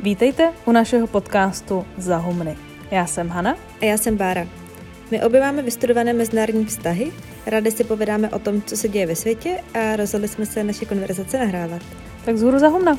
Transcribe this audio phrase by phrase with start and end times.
[0.00, 2.56] Vítejte u našeho podcastu Zahumny.
[2.90, 3.56] Já jsem Hana.
[3.80, 4.46] A já jsem Bára.
[5.10, 7.12] My obě máme vystudované mezinárodní vztahy,
[7.46, 10.84] rádi si povídáme o tom, co se děje ve světě a rozhodli jsme se naše
[10.84, 11.82] konverzace nahrávat.
[12.24, 12.98] Tak zhůru Zahumna.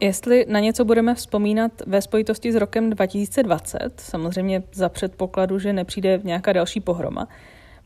[0.00, 6.20] Jestli na něco budeme vzpomínat ve spojitosti s rokem 2020, samozřejmě za předpokladu, že nepřijde
[6.24, 7.28] nějaká další pohroma,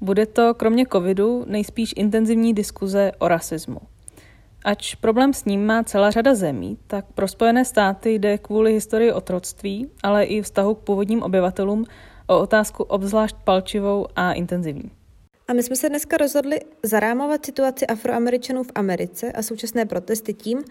[0.00, 3.80] bude to kromě covidu nejspíš intenzivní diskuze o rasismu.
[4.64, 9.12] Ač problém s ním má celá řada zemí, tak pro Spojené státy jde kvůli historii
[9.12, 11.84] otroctví, ale i vztahu k původním obyvatelům
[12.26, 14.90] o otázku obzvlášť palčivou a intenzivní.
[15.48, 20.64] A my jsme se dneska rozhodli zarámovat situaci afroameričanů v Americe a současné protesty tím,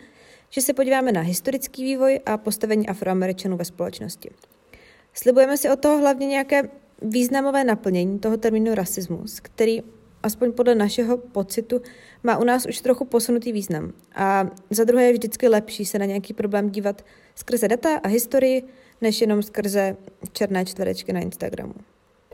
[0.49, 4.29] že se podíváme na historický vývoj a postavení afroameričanů ve společnosti.
[5.13, 6.69] Slibujeme si od toho hlavně nějaké
[7.09, 9.81] významové naplnění toho termínu rasismus, který
[10.23, 11.81] aspoň podle našeho pocitu
[12.23, 13.93] má u nás už trochu posunutý význam.
[14.15, 18.63] A za druhé je vždycky lepší se na nějaký problém dívat skrze data a historii,
[19.01, 19.97] než jenom skrze
[20.31, 21.73] černé čtverečky na Instagramu.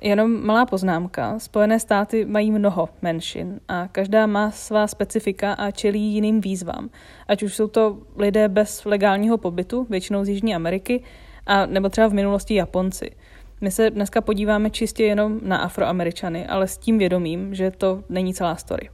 [0.01, 1.39] Jenom malá poznámka.
[1.39, 6.89] Spojené státy mají mnoho menšin a každá má svá specifika a čelí jiným výzvám.
[7.27, 11.03] Ať už jsou to lidé bez legálního pobytu, většinou z Jižní Ameriky,
[11.45, 13.11] a nebo třeba v minulosti Japonci.
[13.61, 18.33] My se dneska podíváme čistě jenom na afroameričany, ale s tím vědomím, že to není
[18.33, 18.89] celá story.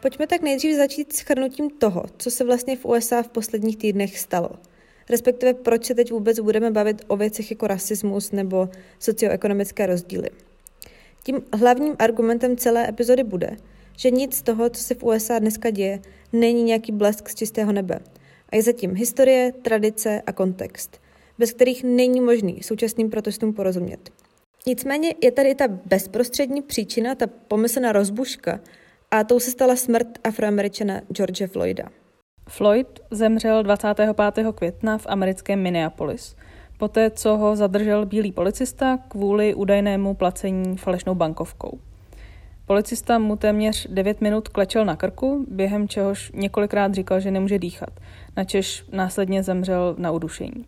[0.00, 4.18] Pojďme tak nejdřív začít s chrnutím toho, co se vlastně v USA v posledních týdnech
[4.18, 4.50] stalo–
[5.10, 8.68] respektive proč se teď vůbec budeme bavit o věcech jako rasismus nebo
[8.98, 10.30] socioekonomické rozdíly.
[11.24, 13.56] Tím hlavním argumentem celé epizody bude,
[13.96, 16.00] že nic z toho, co se v USA dneska děje,
[16.32, 17.98] není nějaký blesk z čistého nebe.
[18.52, 21.00] A je zatím historie, tradice a kontext,
[21.38, 24.10] bez kterých není možný současným protestům porozumět.
[24.66, 28.60] Nicméně je tady ta bezprostřední příčina, ta pomyslná rozbuška,
[29.10, 31.84] a tou se stala smrt afroameričana George Floyda.
[32.48, 34.16] Floyd zemřel 25.
[34.54, 36.36] května v americkém Minneapolis,
[36.78, 41.78] poté co ho zadržel bílý policista kvůli údajnému placení falešnou bankovkou.
[42.66, 47.90] Policista mu téměř 9 minut klečel na krku, během čehož několikrát říkal, že nemůže dýchat,
[48.36, 50.64] načež následně zemřel na udušení.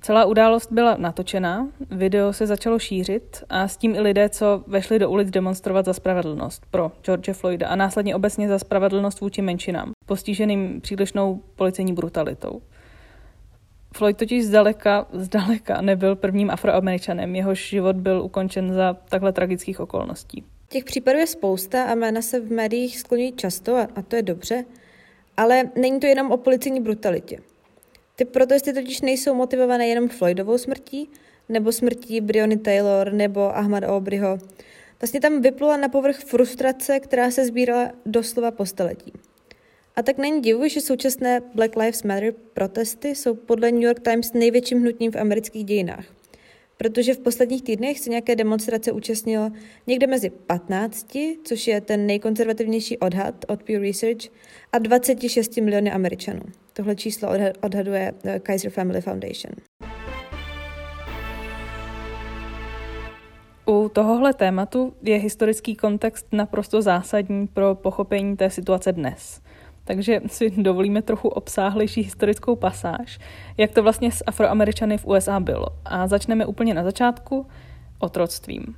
[0.00, 4.98] Celá událost byla natočená, video se začalo šířit a s tím i lidé, co vešli
[4.98, 9.92] do ulic demonstrovat za spravedlnost pro George Floyda a následně obecně za spravedlnost vůči menšinám,
[10.06, 12.62] postiženým přílišnou policejní brutalitou.
[13.94, 20.44] Floyd totiž zdaleka, zdaleka nebyl prvním afroameričanem, jehož život byl ukončen za takhle tragických okolností.
[20.72, 24.64] Těch případů je spousta a jména se v médiích skloňují často a, to je dobře,
[25.36, 27.38] ale není to jenom o policejní brutalitě.
[28.16, 31.10] Ty protesty totiž nejsou motivované jenom Floydovou smrtí,
[31.48, 34.38] nebo smrtí Briony Taylor nebo Ahmad Aubreyho.
[35.00, 39.12] Vlastně tam vyplula na povrch frustrace, která se sbírala doslova po staletí.
[39.96, 44.32] A tak není divu, že současné Black Lives Matter protesty jsou podle New York Times
[44.32, 46.04] největším hnutím v amerických dějinách.
[46.82, 49.50] Protože v posledních týdnech se nějaké demonstrace účastnilo
[49.86, 54.20] někde mezi 15, což je ten nejkonzervativnější odhad od Pew Research,
[54.72, 56.40] a 26 miliony Američanů.
[56.72, 57.28] Tohle číslo
[57.60, 59.52] odhaduje eh, Kaiser Family Foundation.
[63.66, 69.40] U tohohle tématu je historický kontext naprosto zásadní pro pochopení té situace dnes.
[69.84, 73.18] Takže si dovolíme trochu obsáhlejší historickou pasáž,
[73.56, 75.66] jak to vlastně s afroameričany v USA bylo.
[75.84, 77.46] A začneme úplně na začátku
[77.98, 78.76] otroctvím.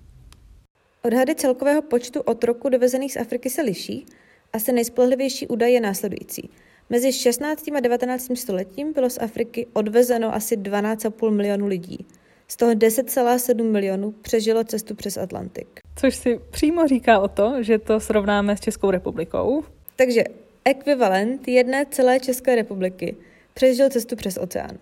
[1.02, 4.06] Odhady celkového počtu otroků dovezených z Afriky se liší.
[4.52, 6.50] Asi nejspolehlivější údaj je následující–
[6.90, 7.68] Mezi 16.
[7.76, 8.30] a 19.
[8.34, 12.06] stoletím bylo z Afriky odvezeno asi 12,5 milionů lidí.
[12.48, 15.80] Z toho 10,7 milionů přežilo cestu přes Atlantik.
[15.96, 19.64] Což si přímo říká o to, že to srovnáme s Českou republikou.
[19.96, 20.24] Takže
[20.64, 23.16] ekvivalent jedné celé České republiky
[23.54, 24.78] přežil cestu přes oceán.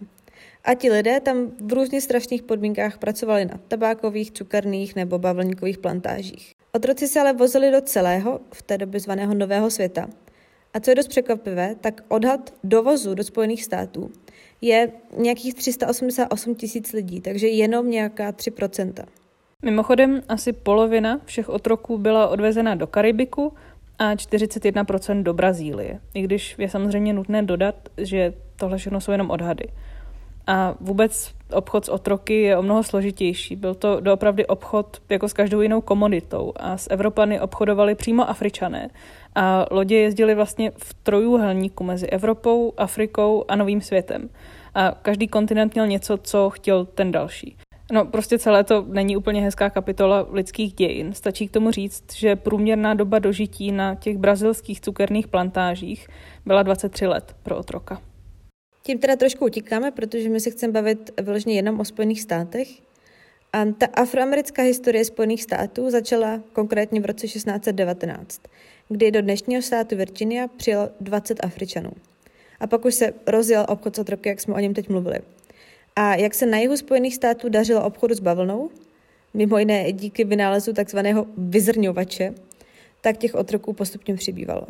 [0.65, 6.53] A ti lidé tam v různě strašných podmínkách pracovali na tabákových, cukerných nebo bavlníkových plantážích.
[6.73, 10.09] Otroci se ale vozili do celého, v té době zvaného Nového světa,
[10.75, 14.11] a co je dost překvapivé, tak odhad dovozu do Spojených států
[14.61, 19.05] je nějakých 388 tisíc lidí, takže jenom nějaká 3%.
[19.63, 23.53] Mimochodem, asi polovina všech otroků byla odvezena do Karibiku
[24.03, 26.01] a 41% do Brazílie.
[26.15, 29.65] I když je samozřejmě nutné dodat, že tohle všechno jsou jenom odhady.
[30.47, 33.57] A vůbec obchod s otroky je o mnoho složitější.
[33.57, 38.91] Byl to doopravdy obchod jako s každou jinou komoditou a s Evropany obchodovali přímo Afričané.
[39.35, 44.29] A lodě jezdily vlastně v trojúhelníku mezi Evropou, Afrikou a Novým světem.
[44.75, 47.57] A každý kontinent měl něco, co chtěl ten další.
[47.93, 51.13] No, prostě celé to není úplně hezká kapitola lidských dějin.
[51.13, 56.09] Stačí k tomu říct, že průměrná doba dožití na těch brazilských cukerných plantážích
[56.47, 58.03] byla 23 let pro otroka.
[58.83, 62.69] Tím teda trošku utíkáme, protože my se chceme bavit vyloženě jenom o Spojených státech.
[63.53, 68.43] A ta afroamerická historie Spojených států začala konkrétně v roce 1619,
[68.89, 71.91] kdy do dnešního státu Virginia přijelo 20 Afričanů.
[72.61, 75.19] A pak už se rozjel obchod s otroky, jak jsme o něm teď mluvili.
[75.97, 78.71] A jak se na jihu Spojených států dařilo obchodu s bavlnou,
[79.35, 82.35] mimo jiné díky vynálezu takzvaného vyzrňovače,
[83.01, 84.67] tak těch otroků postupně přibývalo.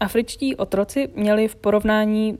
[0.00, 2.38] Afričtí otroci měli v porovnání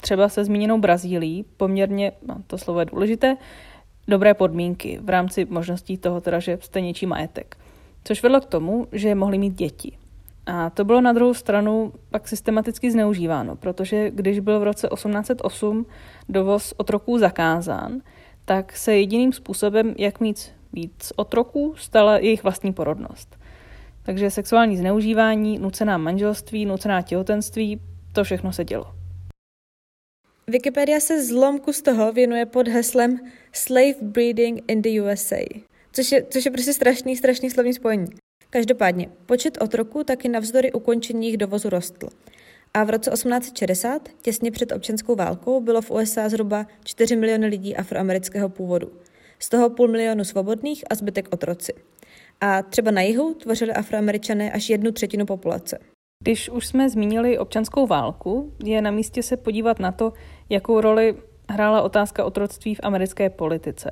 [0.00, 3.36] třeba se zmíněnou Brazílií poměrně, no, to slovo je důležité,
[4.08, 7.56] dobré podmínky v rámci možností toho, teda, že jste něčí majetek.
[8.04, 9.98] Což vedlo k tomu, že mohli mít děti.
[10.46, 15.86] A to bylo na druhou stranu pak systematicky zneužíváno, protože když byl v roce 1808
[16.28, 18.00] dovoz otroků zakázán,
[18.44, 23.38] tak se jediným způsobem, jak mít víc otroků, stala jejich vlastní porodnost.
[24.02, 27.80] Takže sexuální zneužívání, nucená manželství, nucená těhotenství,
[28.12, 28.84] to všechno se dělo.
[30.48, 33.20] Wikipedia se zlomku z toho věnuje pod heslem
[33.52, 35.44] Slave Breeding in the USA,
[35.92, 38.06] což je, což je prostě strašný, strašný slovní spojení.
[38.56, 42.08] Každopádně, počet otroků taky navzdory ukončení jejich dovozu rostl.
[42.74, 47.76] A v roce 1860, těsně před občanskou válkou, bylo v USA zhruba 4 miliony lidí
[47.76, 48.90] afroamerického původu.
[49.38, 51.72] Z toho půl milionu svobodných a zbytek otroci.
[52.40, 55.78] A třeba na jihu tvořili afroameričané až jednu třetinu populace.
[56.22, 60.12] Když už jsme zmínili občanskou válku, je na místě se podívat na to,
[60.48, 61.16] jakou roli
[61.48, 63.90] hrála otázka otroctví v americké politice.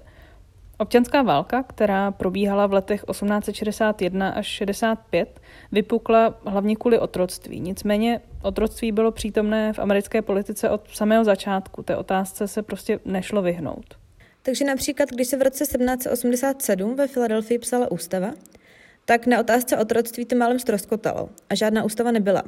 [0.78, 5.40] Občanská válka, která probíhala v letech 1861 až 65,
[5.72, 7.60] vypukla hlavně kvůli otroctví.
[7.60, 11.82] Nicméně otroctví bylo přítomné v americké politice od samého začátku.
[11.82, 13.94] Té otázce se prostě nešlo vyhnout.
[14.42, 18.30] Takže například, když se v roce 1787 ve Filadelfii psala ústava,
[19.04, 22.42] tak na otázce otroctví to málem stroskotalo a žádná ústava nebyla.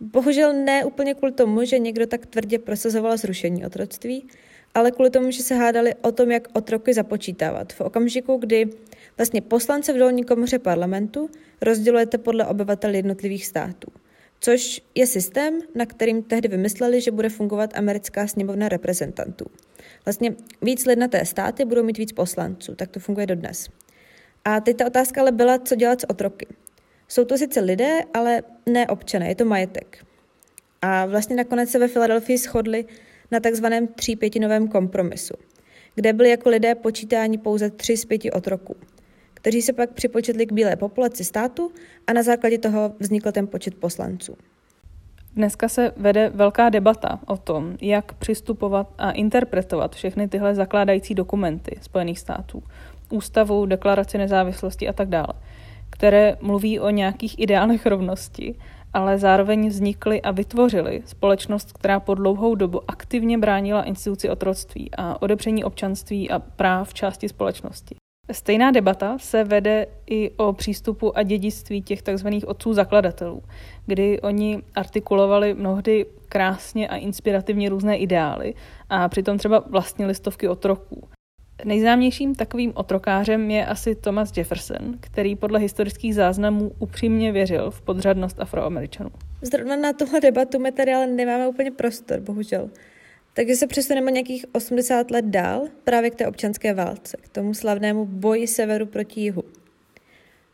[0.00, 4.28] Bohužel ne úplně kvůli tomu, že někdo tak tvrdě prosazoval zrušení otroctví,
[4.74, 7.72] ale kvůli tomu, že se hádali o tom, jak otroky započítávat.
[7.72, 8.70] V okamžiku, kdy
[9.16, 11.30] vlastně poslance v dolní komoře parlamentu
[11.60, 13.88] rozdělujete podle obyvatel jednotlivých států.
[14.40, 19.46] Což je systém, na kterým tehdy vymysleli, že bude fungovat americká sněmovna reprezentantů.
[20.04, 23.68] Vlastně víc lidnaté státy budou mít víc poslanců, tak to funguje dodnes.
[24.44, 26.46] A teď ta otázka ale byla, co dělat s otroky.
[27.08, 30.04] Jsou to sice lidé, ale ne občané, je to majetek.
[30.82, 32.84] A vlastně nakonec se ve Filadelfii shodli
[33.30, 35.34] na takzvaném třípětinovém kompromisu,
[35.94, 38.76] kde byli jako lidé počítáni pouze tři z pěti otroků,
[39.34, 41.72] kteří se pak připočetli k bílé populaci státu
[42.06, 44.36] a na základě toho vznikl ten počet poslanců.
[45.36, 51.78] Dneska se vede velká debata o tom, jak přistupovat a interpretovat všechny tyhle zakládající dokumenty
[51.82, 52.62] Spojených států,
[53.10, 55.28] ústavu, deklaraci nezávislosti a tak dále,
[55.90, 58.54] které mluví o nějakých ideálech rovnosti,
[58.94, 65.22] ale zároveň vznikly a vytvořily společnost, která po dlouhou dobu aktivně bránila instituci otroctví a
[65.22, 67.94] odepření občanství a práv části společnosti.
[68.32, 72.28] Stejná debata se vede i o přístupu a dědictví těch tzv.
[72.46, 73.42] otců zakladatelů,
[73.86, 78.54] kdy oni artikulovali mnohdy krásně a inspirativně různé ideály
[78.88, 81.08] a přitom třeba vlastnili stovky otroků.
[81.64, 88.40] Nejznámějším takovým otrokářem je asi Thomas Jefferson, který podle historických záznamů upřímně věřil v podřadnost
[88.40, 89.10] afroameričanů.
[89.42, 92.70] Zrovna na tuhle debatu my tady ale nemáme úplně prostor, bohužel.
[93.34, 98.06] Takže se přesuneme nějakých 80 let dál právě k té občanské válce, k tomu slavnému
[98.06, 99.42] boji severu proti jihu.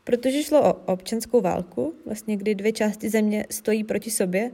[0.04, 4.50] Protože šlo o občanskou válku, vlastně kdy dvě části země stojí proti sobě,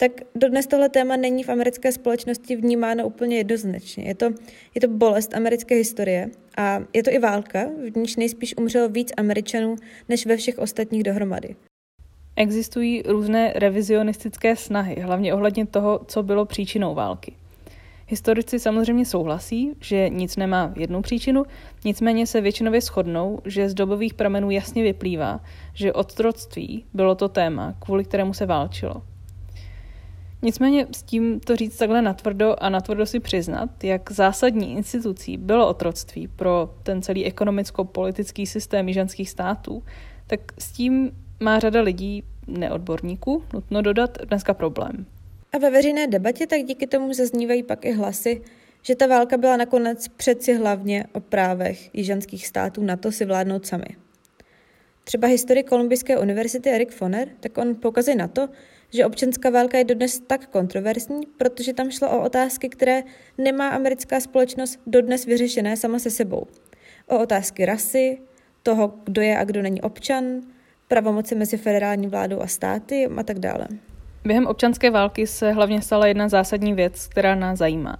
[0.00, 4.04] tak dodnes tohle téma není v americké společnosti vnímáno úplně jednoznačně.
[4.04, 4.30] Je to,
[4.74, 9.12] je to bolest americké historie a je to i válka, v níž nejspíš umřelo víc
[9.16, 9.76] Američanů
[10.08, 11.56] než ve všech ostatních dohromady.
[12.36, 17.32] Existují různé revizionistické snahy, hlavně ohledně toho, co bylo příčinou války.
[18.08, 21.44] Historici samozřejmě souhlasí, že nic nemá jednu příčinu,
[21.84, 25.40] nicméně se většinově shodnou, že z dobových pramenů jasně vyplývá,
[25.74, 29.09] že odtroctví bylo to téma, kvůli kterému se válčilo.
[30.42, 35.68] Nicméně s tím to říct takhle natvrdo a natvrdo si přiznat, jak zásadní institucí bylo
[35.68, 39.82] otroctví pro ten celý ekonomicko-politický systém jižanských států,
[40.26, 45.06] tak s tím má řada lidí, neodborníků, nutno dodat, dneska problém.
[45.52, 48.42] A ve veřejné debatě tak díky tomu zaznívají pak i hlasy,
[48.82, 53.66] že ta válka byla nakonec přeci hlavně o právech jižanských států na to si vládnout
[53.66, 53.96] sami.
[55.04, 58.48] Třeba historik Kolumbijské univerzity Erik Foner, tak on poukazuje na to,
[58.94, 63.02] že občanská válka je dodnes tak kontroverzní, protože tam šlo o otázky, které
[63.38, 66.46] nemá americká společnost dodnes vyřešené sama se sebou.
[67.06, 68.18] O otázky rasy,
[68.62, 70.24] toho, kdo je a kdo není občan,
[70.88, 73.66] pravomoci mezi federální vládou a státy a tak dále.
[74.24, 77.96] Během občanské války se hlavně stala jedna zásadní věc, která nás zajímá.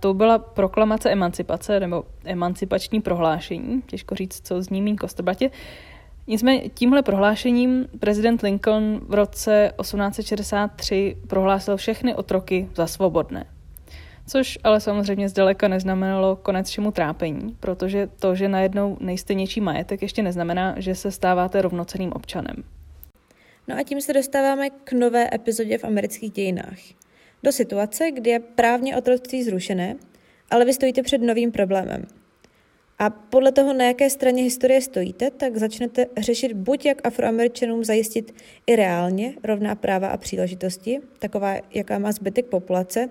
[0.00, 5.50] To byla proklamace emancipace nebo emancipační prohlášení, těžko říct, co zní méně kostrbatě.
[6.26, 13.46] Nicméně tímhle prohlášením prezident Lincoln v roce 1863 prohlásil všechny otroky za svobodné.
[14.26, 20.02] Což ale samozřejmě zdaleka neznamenalo konec všemu trápení, protože to, že najednou nejste něčí majetek,
[20.02, 22.64] ještě neznamená, že se stáváte rovnoceným občanem.
[23.68, 26.78] No a tím se dostáváme k nové epizodě v amerických dějinách.
[27.42, 29.96] Do situace, kdy je právně otroctví zrušené,
[30.50, 32.19] ale vy stojíte před novým problémem.
[33.00, 38.34] A podle toho, na jaké straně historie stojíte, tak začnete řešit buď jak afroameričanům zajistit
[38.66, 43.08] i reálně rovná práva a příležitosti, taková, jaká má zbytek populace,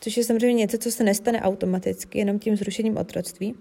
[0.00, 3.54] což je samozřejmě něco, co se nestane automaticky, jenom tím zrušením otroctví.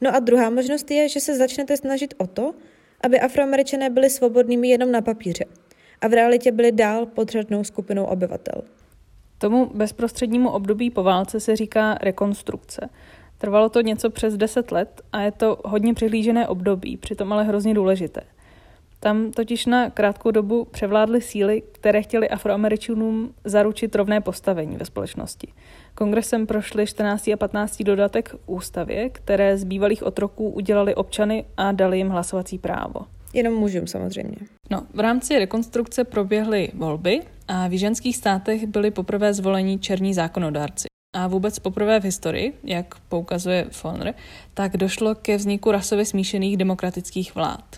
[0.00, 2.54] No a druhá možnost je, že se začnete snažit o to,
[3.00, 5.44] aby afroameričané byli svobodnými jenom na papíře
[6.00, 8.62] a v realitě byli dál podřadnou skupinou obyvatel.
[9.38, 12.88] Tomu bezprostřednímu období po válce se říká rekonstrukce.
[13.38, 17.74] Trvalo to něco přes 10 let a je to hodně přihlížené období, přitom ale hrozně
[17.74, 18.20] důležité.
[19.00, 25.48] Tam totiž na krátkou dobu převládly síly, které chtěly afroameričanům zaručit rovné postavení ve společnosti.
[25.94, 27.28] Kongresem prošly 14.
[27.28, 27.82] a 15.
[27.82, 33.00] dodatek ústavě, které z bývalých otroků udělali občany a dali jim hlasovací právo.
[33.34, 34.36] Jenom mužům samozřejmě.
[34.70, 40.87] No, v rámci rekonstrukce proběhly volby a v ženských státech byli poprvé zvolení černí zákonodárci.
[41.12, 44.12] A vůbec poprvé v historii, jak poukazuje Fonr,
[44.54, 47.76] tak došlo ke vzniku rasově smíšených demokratických vlád.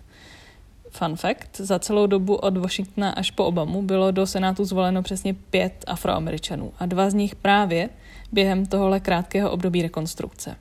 [0.91, 5.35] Fun fact, za celou dobu od Washingtona až po Obamu bylo do Senátu zvoleno přesně
[5.35, 7.89] pět afroameričanů a dva z nich právě
[8.33, 10.57] během tohohle krátkého období rekonstrukce.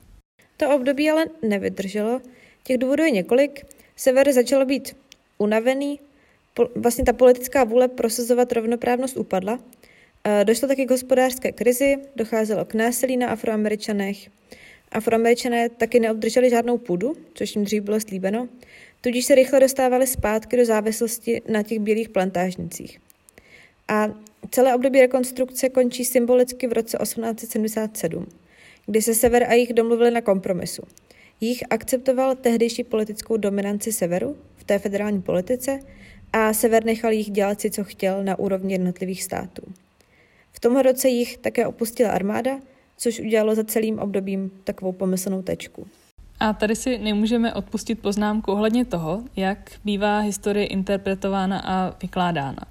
[0.56, 2.20] To období ale nevydrželo.
[2.64, 3.66] Těch důvodů je několik.
[3.96, 4.96] Sever začalo být
[5.38, 6.00] unavený,
[6.76, 9.58] vlastně ta politická vůle prosazovat rovnoprávnost upadla.
[10.44, 14.28] Došlo taky k hospodářské krizi, docházelo k násilí na afroameričanech.
[14.92, 18.48] Afroameričané taky neobdrželi žádnou půdu, což jim dřív bylo slíbeno,
[19.00, 23.00] tudíž se rychle dostávali zpátky do závislosti na těch bílých plantážnicích.
[23.88, 24.08] A
[24.50, 28.26] celé období rekonstrukce končí symbolicky v roce 1877,
[28.86, 30.82] kdy se sever a jich domluvili na kompromisu.
[31.40, 35.80] Jich akceptoval tehdejší politickou dominanci severu v té federální politice
[36.32, 39.62] a sever nechal jich dělat si, co chtěl na úrovni jednotlivých států.
[40.52, 42.50] V tomhle roce jich také opustila armáda,
[42.96, 45.86] což udělalo za celým obdobím takovou pomyslnou tečku.
[46.40, 52.62] A tady si nemůžeme odpustit poznámku ohledně toho, jak bývá historie interpretována a vykládána.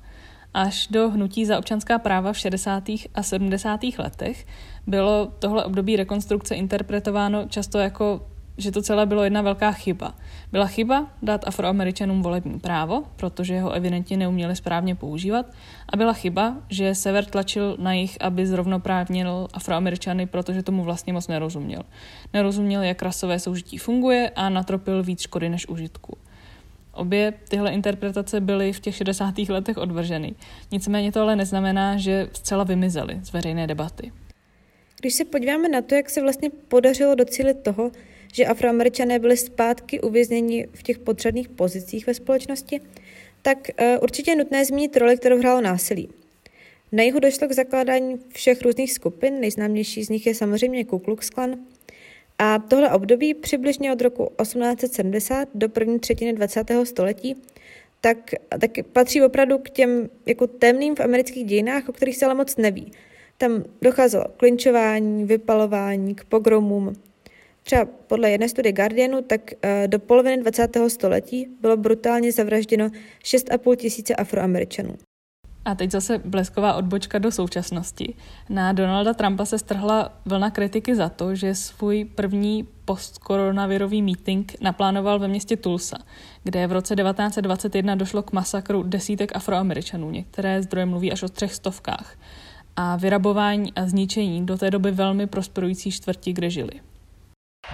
[0.54, 2.84] Až do hnutí za občanská práva v 60.
[3.16, 3.80] a 70.
[3.98, 4.46] letech
[4.88, 8.28] bylo tohle období rekonstrukce interpretováno často jako
[8.60, 10.16] že to celé bylo jedna velká chyba.
[10.52, 15.46] Byla chyba dát afroameričanům volební právo, protože ho evidentně neuměli správně používat,
[15.90, 21.28] a byla chyba, že sever tlačil na jich, aby zrovnoprávnil afroameričany, protože tomu vlastně moc
[21.28, 21.84] nerozuměl.
[22.34, 26.18] Nerozuměl, jak rasové soužití funguje a natropil víc škody než užitku.
[26.94, 29.38] Obě tyhle interpretace byly v těch 60.
[29.38, 30.36] letech odvrženy.
[30.72, 34.12] Nicméně to ale neznamená, že zcela vymizely z veřejné debaty.
[35.02, 37.92] Když se podíváme na to, jak se vlastně podařilo docílit toho,
[38.34, 42.82] že afroameričané byli zpátky uvězněni v těch potřebných pozicích ve společnosti,
[43.42, 46.10] tak uh, určitě je nutné zmínit roli, kterou hrálo násilí.
[46.92, 51.30] Na jihu došlo k zakládání všech různých skupin, nejznámější z nich je samozřejmě Ku Klux
[51.30, 51.56] Klan.
[52.40, 56.72] A tohle období přibližně od roku 1870 do první třetiny 20.
[56.84, 57.36] století
[58.02, 58.18] tak,
[58.60, 62.58] tak patří opravdu k těm jako temným v amerických dějinách, o kterých se ale moc
[62.58, 62.92] neví.
[63.38, 66.94] Tam docházelo k linčování, vypalování, k pogromům,
[67.70, 70.78] Třeba podle jedné studie Guardianu, tak eh, do poloviny 20.
[70.88, 72.86] století bylo brutálně zavražděno
[73.24, 74.96] 6,5 tisíce afroameričanů.
[75.66, 78.14] A teď zase blesková odbočka do současnosti.
[78.50, 85.20] Na Donalda Trumpa se strhla vlna kritiky za to, že svůj první postkoronavirový meeting naplánoval
[85.20, 85.98] ve městě Tulsa,
[86.44, 90.12] kde v roce 1921 došlo k masakru desítek afroameričanů.
[90.12, 92.18] Některé zdroje mluví až o třech stovkách.
[92.76, 96.89] A vyrabování a zničení do té doby velmi prosperující čtvrti, kde žili.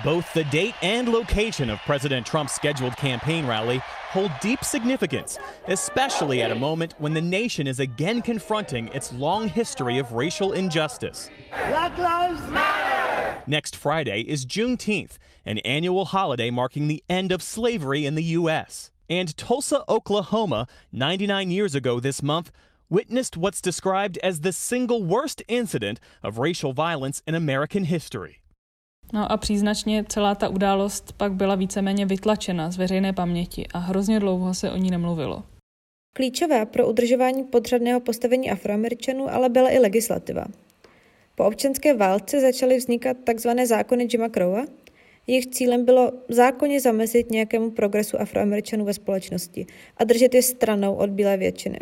[0.05, 6.43] Both the date and location of President Trump's scheduled campaign rally hold deep significance, especially
[6.43, 11.31] at a moment when the nation is again confronting its long history of racial injustice.
[11.49, 13.41] Black Lives Matter!
[13.47, 18.91] Next Friday is Juneteenth, an annual holiday marking the end of slavery in the U.S.
[19.09, 22.51] And Tulsa, Oklahoma, 99 years ago this month,
[22.89, 28.41] witnessed what's described as the single worst incident of racial violence in American history.
[29.13, 34.19] No a příznačně celá ta událost pak byla víceméně vytlačena z veřejné paměti a hrozně
[34.19, 35.43] dlouho se o ní nemluvilo.
[36.17, 40.45] Klíčová pro udržování podřadného postavení Afroameričanů ale byla i legislativa.
[41.35, 43.49] Po občanské válce začaly vznikat tzv.
[43.65, 44.65] zákony Jima Crowa,
[45.27, 49.65] jejich cílem bylo zákonně zamezit nějakému progresu Afroameričanů ve společnosti
[49.97, 51.79] a držet je stranou od bílé většiny.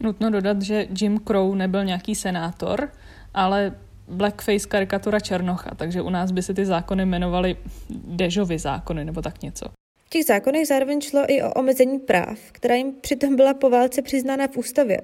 [0.00, 2.92] Nutno dodat, že Jim Crow nebyl nějaký senátor,
[3.34, 3.78] ale
[4.10, 7.56] blackface karikatura Černocha, takže u nás by se ty zákony jmenovaly
[7.90, 9.66] Dežovy zákony nebo tak něco.
[10.06, 14.02] V těch zákonech zároveň šlo i o omezení práv, která jim přitom byla po válce
[14.02, 15.00] přiznána v ústavě.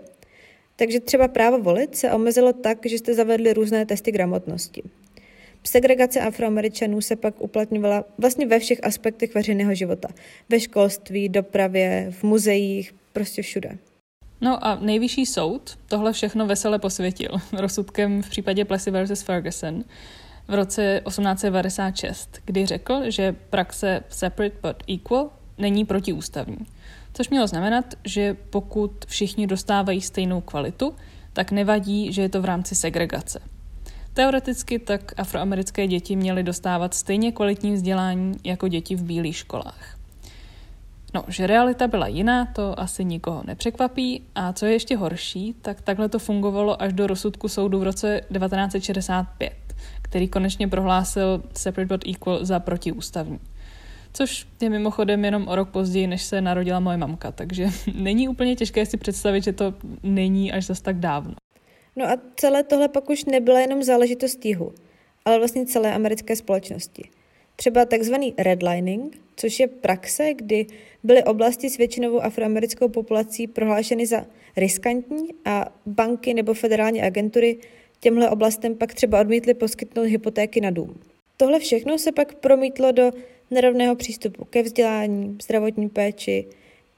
[0.77, 4.83] Takže třeba právo volit se omezilo tak, že jste zavedli různé testy gramotnosti.
[5.65, 10.09] Segregace afroameričanů se pak uplatňovala vlastně ve všech aspektech veřejného života.
[10.49, 13.79] Ve školství, dopravě, v muzeích, prostě všude.
[14.41, 19.23] No a nejvyšší soud tohle všechno vesele posvětil rozsudkem v případě Plessy vs.
[19.23, 19.85] Ferguson
[20.49, 26.67] v roce 1896, kdy řekl, že praxe separate but equal není protiústavní.
[27.13, 30.95] Což mělo znamenat, že pokud všichni dostávají stejnou kvalitu,
[31.33, 33.41] tak nevadí, že je to v rámci segregace.
[34.15, 39.94] Teoreticky tak afroamerické děti měly dostávat stejně kvalitní vzdělání jako děti v bílých školách.
[41.15, 45.81] No, že realita byla jiná, to asi nikoho nepřekvapí a co je ještě horší, tak
[45.81, 49.53] takhle to fungovalo až do rozsudku soudu v roce 1965,
[50.03, 53.39] který konečně prohlásil Separate but Equal za protiústavní.
[54.13, 58.57] Což je mimochodem jenom o rok později, než se narodila moje mamka, takže není úplně
[58.57, 61.35] těžké si představit, že to není až zas tak dávno.
[61.97, 64.73] No a celé tohle pak už nebyla jenom záležitost jihu,
[65.25, 67.11] ale vlastně celé americké společnosti.
[67.57, 70.67] Třeba takzvaný redlining, což je praxe, kdy
[71.03, 77.59] byly oblasti s většinovou afroamerickou populací prohlášeny za riskantní a banky nebo federální agentury
[78.01, 81.01] těmhle oblastem pak třeba odmítly poskytnout hypotéky na dům.
[81.37, 83.11] Tohle všechno se pak promítlo do
[83.51, 86.47] nerovného přístupu ke vzdělání, zdravotní péči,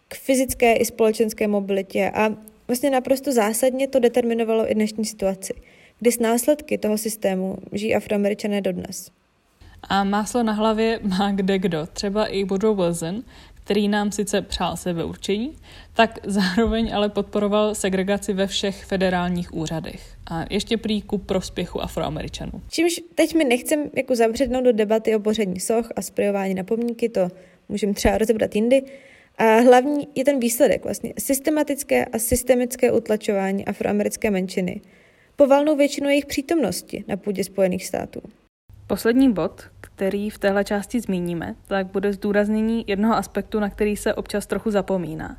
[0.09, 2.37] k fyzické i společenské mobilitě a
[2.69, 5.53] vlastně naprosto zásadně to determinovalo i dnešní situaci,
[5.99, 9.11] kdy s následky toho systému žijí afroameričané dodnes.
[9.89, 13.23] A máslo na hlavě má kde kdo, třeba i Woodrow Wilson,
[13.55, 15.57] který nám sice přál sebeurčení,
[15.95, 20.17] tak zároveň ale podporoval segregaci ve všech federálních úřadech.
[20.31, 22.53] A ještě prý ku prospěchu afroameričanů.
[22.69, 27.09] Čímž teď mi nechcem jako zabřednout do debaty o boření soch a sprejování na pomníky,
[27.09, 27.29] to
[27.69, 28.83] můžeme třeba rozebrat jindy,
[29.39, 34.81] a hlavní je ten výsledek vlastně systematické a systemické utlačování afroamerické menšiny
[35.37, 38.21] po valnou většinu jejich přítomnosti na půdě Spojených států.
[38.87, 44.15] Poslední bod, který v téhle části zmíníme, tak bude zdůraznění jednoho aspektu, na který se
[44.15, 45.37] občas trochu zapomíná.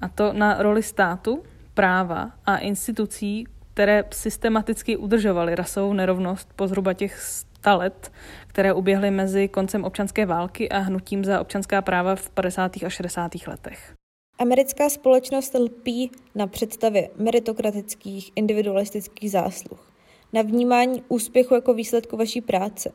[0.00, 1.42] A to na roli státu,
[1.74, 8.12] práva a institucí, které systematicky udržovaly rasovou nerovnost po zhruba těch sta let,
[8.46, 12.72] které uběhly mezi koncem občanské války a hnutím za občanská práva v 50.
[12.86, 13.32] a 60.
[13.46, 13.94] letech.
[14.38, 19.91] Americká společnost lpí na představě meritokratických, individualistických zásluh,
[20.32, 22.92] na vnímání úspěchu jako výsledku vaší práce.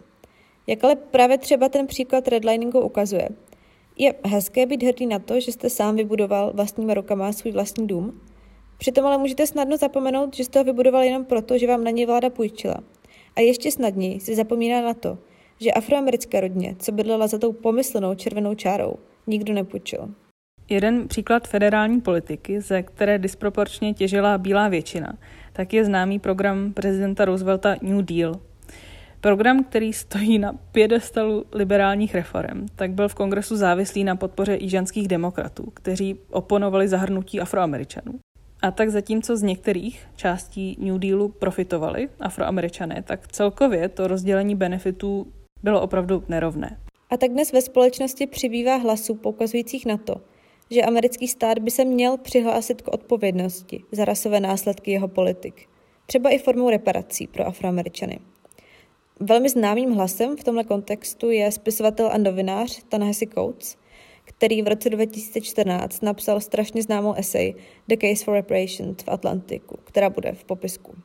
[0.67, 3.29] Jak ale právě třeba ten příklad redliningu ukazuje,
[3.97, 8.21] je hezké být hrdý na to, že jste sám vybudoval vlastníma rukama svůj vlastní dům,
[8.77, 12.05] Přitom ale můžete snadno zapomenout, že jste ho vybudoval jenom proto, že vám na něj
[12.05, 12.75] vláda půjčila.
[13.35, 15.17] A ještě snadněji si zapomíná na to,
[15.61, 18.95] že afroamerické rodně, co bydlela za tou pomyslenou červenou čárou,
[19.27, 20.09] nikdo nepůjčil.
[20.69, 25.17] Jeden příklad federální politiky, ze které disproporčně těžila bílá většina,
[25.57, 28.39] tak je známý program prezidenta Roosevelta New Deal.
[29.21, 35.07] Program, který stojí na pědestalu liberálních reform, tak byl v kongresu závislý na podpoře jižanských
[35.07, 38.19] demokratů, kteří oponovali zahrnutí afroameričanů.
[38.61, 45.27] A tak zatímco z některých částí New Dealu profitovali afroameričané, tak celkově to rozdělení benefitů
[45.63, 46.77] bylo opravdu nerovné.
[47.09, 50.21] A tak dnes ve společnosti přibývá hlasů poukazujících na to,
[50.71, 55.67] že americký stát by se měl přihlásit k odpovědnosti za rasové následky jeho politik,
[56.05, 58.19] třeba i formou reparací pro afroameričany.
[59.19, 63.77] Velmi známým hlasem v tomto kontextu je spisovatel a novinář Ta-Nehisi Coates,
[64.23, 67.55] který v roce 2014 napsal strašně známou esej
[67.87, 70.95] The Case for Reparations v Atlantiku, která bude v popisku.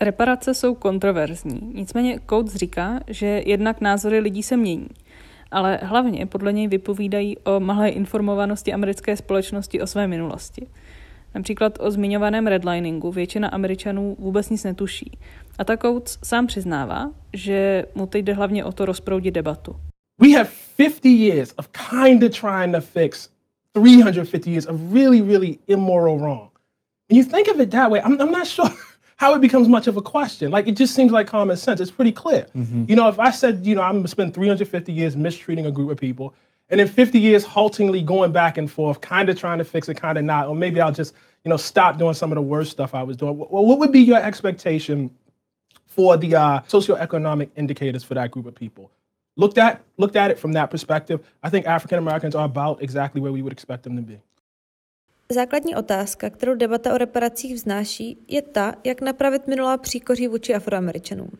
[0.00, 4.88] Reparace jsou kontroverzní, nicméně Coates říká, že jednak názory lidí se mění,
[5.54, 10.66] ale hlavně podle něj vypovídají o malé informovanosti americké společnosti o své minulosti.
[11.34, 15.18] Například o zmiňovaném redliningu většina Američanů vůbec nic netuší.
[15.58, 19.76] A tak Coates sám přiznává, že mu teď jde hlavně o to rozproudit debatu.
[20.20, 23.28] We have 50 years of kind of trying to fix
[23.72, 26.50] 350 years of really, really immoral wrong.
[27.10, 28.70] When you think of it that way, I'm, I'm not sure
[29.16, 30.50] how it becomes much of a question.
[30.50, 31.80] Like it just seems like common sense.
[31.80, 32.46] It's pretty clear.
[32.56, 32.84] Mm-hmm.
[32.88, 35.90] You know, if I said, you know, I'm gonna spend 350 years mistreating a group
[35.90, 36.34] of people,
[36.70, 39.94] and in 50 years haltingly going back and forth, kind of trying to fix it,
[39.94, 42.70] kind of not, or maybe I'll just, you know, stop doing some of the worst
[42.70, 43.36] stuff I was doing.
[43.36, 45.10] Well, what would be your expectation
[45.86, 48.90] for the uh, socioeconomic indicators for that group of people?
[49.36, 53.20] Looked at, looked at it from that perspective, I think African Americans are about exactly
[53.20, 54.20] where we would expect them to be.
[55.34, 61.30] Základní otázka, kterou debata o reparacích vznáší, je ta, jak napravit minulá příkoří vůči afroameričanům.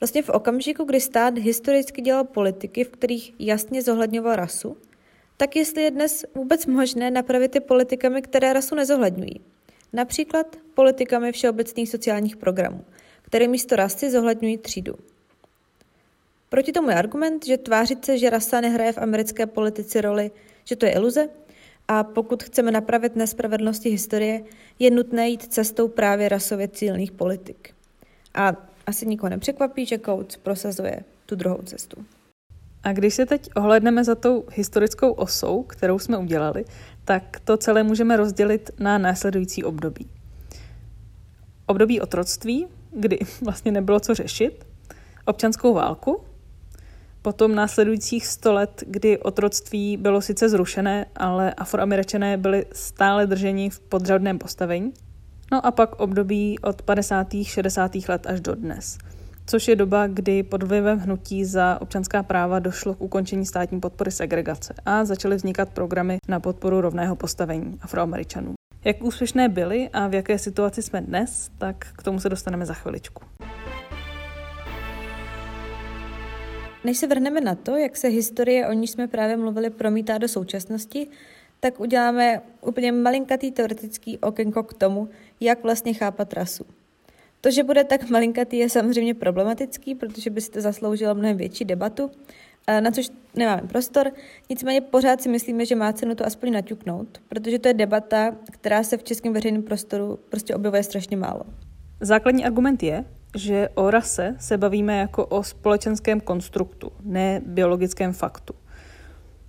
[0.00, 4.76] Vlastně v okamžiku, kdy stát historicky dělal politiky, v kterých jasně zohledňoval rasu,
[5.36, 9.40] tak jestli je dnes vůbec možné napravit ty politikami, které rasu nezohledňují.
[9.92, 12.84] Například politikami všeobecných sociálních programů,
[13.22, 14.94] které místo rasy zohledňují třídu.
[16.48, 20.30] Proti tomu je argument, že tvářit se, že rasa nehraje v americké politice roli,
[20.64, 21.28] že to je iluze
[21.88, 24.42] a pokud chceme napravit nespravedlnosti historie,
[24.78, 27.70] je nutné jít cestou právě rasově cílných politik.
[28.34, 28.52] A
[28.86, 32.04] asi nikoho nepřekvapí, že Coates prosazuje tu druhou cestu.
[32.82, 36.64] A když se teď ohledneme za tou historickou osou, kterou jsme udělali,
[37.04, 40.08] tak to celé můžeme rozdělit na následující období.
[41.66, 44.66] Období otroctví, kdy vlastně nebylo co řešit,
[45.24, 46.24] občanskou válku,
[47.26, 53.80] potom následujících 100 let, kdy otroctví bylo sice zrušené, ale afroameričané byli stále drženi v
[53.80, 54.92] podřadném postavení,
[55.52, 57.26] No a pak období od 50.
[57.42, 57.92] 60.
[58.08, 58.98] let až do dnes,
[59.46, 64.10] což je doba, kdy pod vlivem hnutí za občanská práva došlo k ukončení státní podpory
[64.10, 68.54] segregace a začaly vznikat programy na podporu rovného postavení afroameričanů.
[68.84, 72.74] Jak úspěšné byly a v jaké situaci jsme dnes, tak k tomu se dostaneme za
[72.74, 73.22] chviličku.
[76.86, 80.28] Než se vrhneme na to, jak se historie, o níž jsme právě mluvili, promítá do
[80.28, 81.06] současnosti,
[81.60, 85.08] tak uděláme úplně malinkatý teoretický okénko k tomu,
[85.40, 86.64] jak vlastně chápat rasu.
[87.40, 91.64] To, že bude tak malinkatý, je samozřejmě problematický, protože by si to zasloužilo mnohem větší
[91.64, 92.10] debatu,
[92.80, 94.12] na což nemáme prostor.
[94.50, 98.82] Nicméně pořád si myslíme, že má cenu to aspoň naťuknout, protože to je debata, která
[98.82, 101.42] se v českém veřejném prostoru prostě objevuje strašně málo.
[102.00, 103.04] Základní argument je,
[103.36, 108.54] že o rase se bavíme jako o společenském konstruktu, ne biologickém faktu.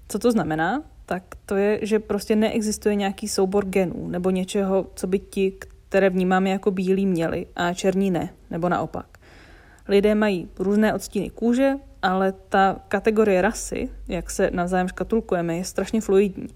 [0.07, 0.83] Co to znamená?
[1.07, 5.53] tak to je, že prostě neexistuje nějaký soubor genů nebo něčeho, co by ti,
[5.89, 9.17] které vnímáme jako bílí, měli a černí ne, nebo naopak.
[9.87, 16.01] Lidé mají různé odstíny kůže, ale ta kategorie rasy, jak se navzájem škatulkujeme, je strašně
[16.01, 16.47] fluidní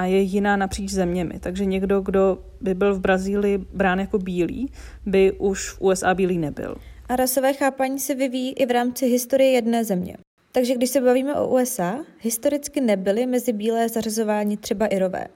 [0.00, 1.34] a je jiná napříč zeměmi.
[1.40, 4.72] Takže někdo, kdo by byl v Brazílii brán jako bílý,
[5.06, 6.76] by už v USA bílý nebyl.
[7.08, 10.16] A rasové chápání se vyvíjí i v rámci historie jedné země.
[10.52, 15.26] Takže když se bavíme o USA, historicky nebyly mezi bílé zařazování třeba Irové,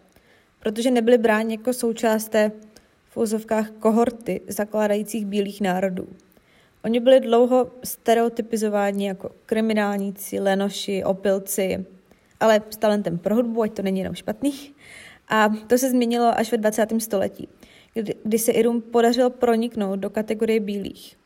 [0.61, 2.53] protože nebyly bráni jako součást té
[3.09, 6.09] v úzovkách kohorty zakládajících bílých národů.
[6.85, 11.85] Oni byli dlouho stereotypizováni jako kriminálníci, lenoši, opilci,
[12.41, 14.53] ale s talentem pro hudbu, ať to není jenom špatný.
[15.29, 16.87] A to se změnilo až ve 20.
[16.99, 17.49] století,
[17.95, 21.17] kdy, kdy se Irům podařilo proniknout do kategorie bílých.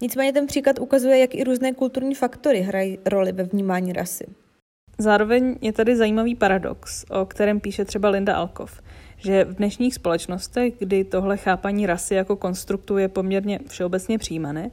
[0.00, 4.26] Nicméně ten příklad ukazuje, jak i různé kulturní faktory hrají roli ve vnímání rasy.
[4.98, 8.82] Zároveň je tady zajímavý paradox, o kterém píše třeba Linda Alkov,
[9.18, 14.70] že v dnešních společnostech, kdy tohle chápaní rasy jako konstruktu je poměrně všeobecně přijímané,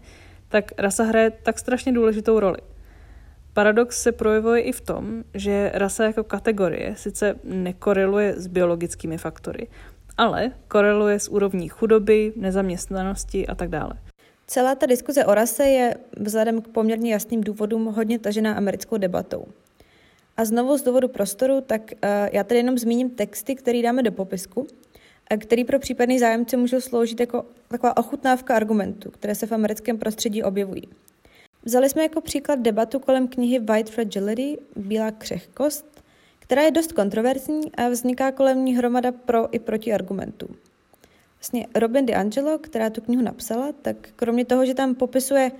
[0.50, 2.58] tak rasa hraje tak strašně důležitou roli.
[3.56, 9.68] Paradox se projevuje i v tom, že rasa jako kategorie sice nekoreluje s biologickými faktory,
[10.18, 13.94] ale koreluje s úrovní chudoby, nezaměstnanosti a tak dále.
[14.48, 19.46] Celá ta diskuze o rase je vzhledem k poměrně jasným důvodům hodně tažená americkou debatou.
[20.38, 24.12] A znovu z důvodu prostoru, tak uh, já tady jenom zmíním texty, které dáme do
[24.12, 24.68] popisku,
[25.32, 29.98] a který pro případný zájemce můžou sloužit jako taková ochutnávka argumentů, které se v americkém
[29.98, 30.84] prostředí objevují.
[31.66, 36.04] Vzali jsme jako příklad debatu kolem knihy White Fragility, Bílá křehkost,
[36.40, 40.48] která je dost kontroverzní a vzniká kolem ní hromada pro i proti argumentů.
[41.40, 45.52] Vlastně Robin DiAngelo, která tu knihu napsala, tak kromě toho, že tam popisuje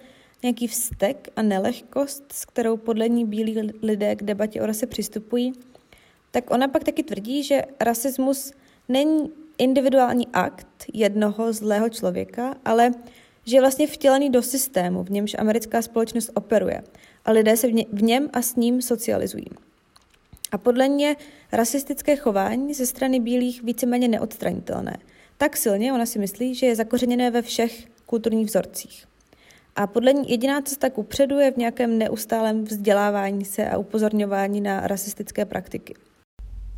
[0.44, 5.54] nějaký vztek a nelehkost, s kterou podle ní bílí lidé k debatě o rase přistupují,
[6.32, 8.54] tak ona pak taky tvrdí, že rasismus
[8.90, 12.92] není individuální akt jednoho zlého člověka, ale
[13.46, 16.84] že je vlastně vtělený do systému, v němž americká společnost operuje
[17.26, 19.48] a lidé se v něm a s ním socializují.
[20.52, 21.16] A podle mě
[21.52, 24.98] rasistické chování ze strany bílých víceméně neodstranitelné–
[25.38, 29.06] tak silně ona si myslí, že je zakořeněné ve všech kulturních vzorcích.
[29.76, 34.88] A podle ní jediná cesta upředu je v nějakém neustálém vzdělávání se a upozorňování na
[34.88, 35.96] rasistické praktiky.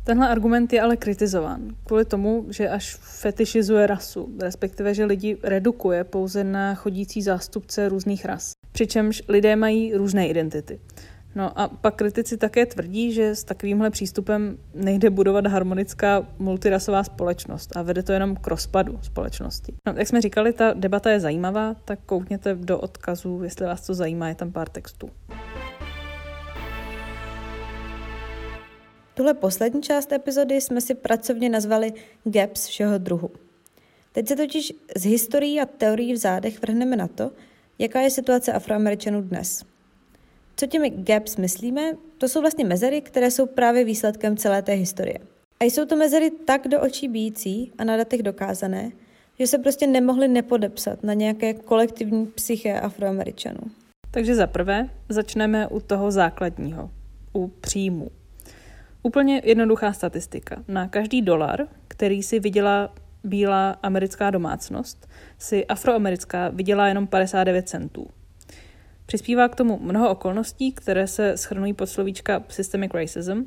[0.08, 6.04] Tenhle argument je ale kritizován kvůli tomu, že až fetišizuje rasu, respektive že lidi redukuje
[6.04, 8.52] pouze na chodící zástupce různých ras.
[8.72, 10.80] Přičemž lidé mají různé identity.
[11.34, 17.76] No a pak kritici také tvrdí, že s takovýmhle přístupem nejde budovat harmonická multirasová společnost
[17.76, 19.74] a vede to jenom k rozpadu společnosti.
[19.86, 23.94] No, jak jsme říkali, ta debata je zajímavá, tak koukněte do odkazu, jestli vás to
[23.94, 25.10] zajímá, je tam pár textů.
[29.18, 31.92] Tuhle poslední část epizody jsme si pracovně nazvali
[32.24, 33.30] Gaps všeho druhu.
[34.12, 37.30] Teď se totiž z historií a teorií v zádech vrhneme na to,
[37.78, 39.64] jaká je situace Afroameričanů dnes.
[40.56, 41.92] Co těmi gaps myslíme?
[42.18, 45.18] To jsou vlastně mezery, které jsou právě výsledkem celé té historie.
[45.60, 48.92] A jsou to mezery tak do očí bíjící a na datech dokázané,
[49.38, 53.60] že se prostě nemohli nepodepsat na nějaké kolektivní psyché Afroameričanů.
[54.10, 56.90] Takže za prvé začneme u toho základního,
[57.32, 58.10] u příjmu.
[59.02, 60.64] Úplně jednoduchá statistika.
[60.68, 65.08] Na každý dolar, který si vydělá bílá americká domácnost,
[65.38, 68.06] si afroamerická vydělá jenom 59 centů.
[69.06, 73.42] Přispívá k tomu mnoho okolností, které se schrnují pod slovíčka systemic racism,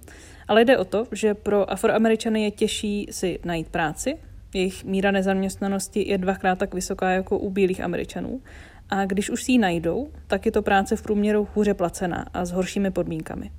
[0.47, 4.17] ale jde o to, že pro afroameričany je těžší si najít práci,
[4.53, 8.41] jejich míra nezaměstnanosti je dvakrát tak vysoká jako u bílých američanů
[8.89, 12.45] a když už si ji najdou, tak je to práce v průměru hůře placená a
[12.45, 13.51] s horšími podmínkami.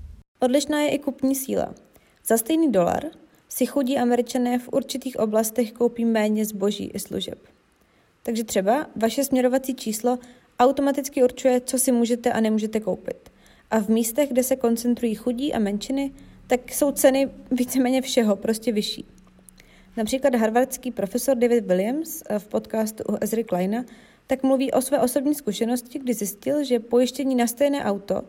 [0.43, 1.75] Odlišná je i kupní síla.
[2.27, 3.05] Za stejný dolar
[3.49, 7.39] si chudí američané v určitých oblastech koupí méně zboží i služeb.
[8.23, 10.19] Takže třeba vaše směrovací číslo
[10.59, 13.31] automaticky určuje, co si můžete a nemůžete koupit.
[13.71, 16.13] A v místech, kde se koncentrují chudí a menšiny,
[16.47, 19.05] tak jsou ceny víceméně všeho prostě vyšší.
[19.97, 23.85] Například harvardský profesor David Williams v podcastu u Ezry Kleina
[24.27, 28.23] tak mluví o své osobní zkušenosti, kdy zjistil, že pojištění na stejné auto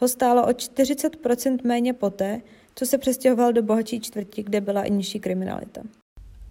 [0.00, 2.40] ho stálo o 40% méně poté,
[2.74, 5.82] co se přestěhoval do bohatší čtvrti, kde byla i nižší kriminalita.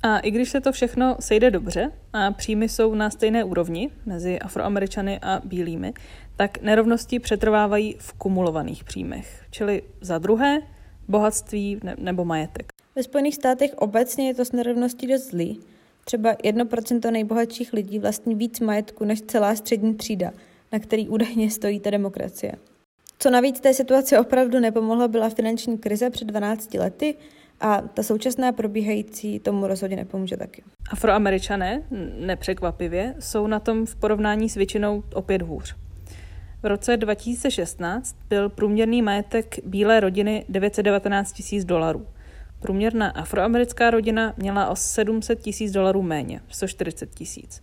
[0.04, 4.40] A i když se to všechno sejde dobře a příjmy jsou na stejné úrovni mezi
[4.40, 5.94] afroameričany a bílými,
[6.36, 10.62] tak nerovnosti přetrvávají v kumulovaných příjmech, čili za druhé
[11.08, 12.74] bohatství ne- nebo majetek.
[12.96, 15.60] Ve Spojených státech obecně je to s nerovností dost zlý.
[16.06, 20.32] Třeba 1% nejbohatších lidí vlastní víc majetku než celá střední třída,
[20.72, 22.54] na který údajně stojí ta demokracie.
[23.22, 27.16] Co navíc té situaci opravdu nepomohlo, byla finanční krize před 12 lety,
[27.62, 30.64] a ta současná probíhající tomu rozhodně nepomůže taky.
[30.92, 31.84] Afroameričané,
[32.20, 35.76] nepřekvapivě, jsou na tom v porovnání s většinou opět hůř.
[36.64, 42.08] V roce 2016 byl průměrný majetek bílé rodiny 919 tisíc dolarů.
[42.60, 47.62] Průměrná afroamerická rodina měla o 700 tisíc dolarů méně, 140 tisíc.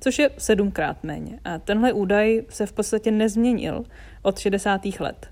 [0.00, 1.40] Což je sedmkrát méně.
[1.44, 3.84] A tenhle údaj se v podstatě nezměnil
[4.22, 4.80] od 60.
[5.00, 5.30] let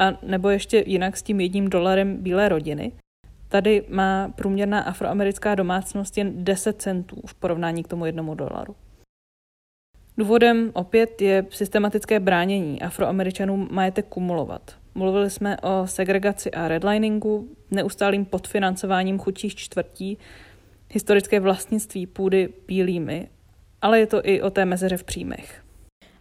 [0.00, 2.92] a nebo ještě jinak s tím jedním dolarem bílé rodiny.
[3.48, 8.76] Tady má průměrná afroamerická domácnost jen 10 centů v porovnání k tomu jednomu dolaru.
[10.18, 14.76] Důvodem opět je systematické bránění afroameričanům majetek kumulovat.
[14.94, 20.18] Mluvili jsme o segregaci a redliningu, neustálým podfinancováním chudších čtvrtí,
[20.90, 23.28] historické vlastnictví půdy bílými,
[23.82, 25.64] ale je to i o té mezeře v příjmech.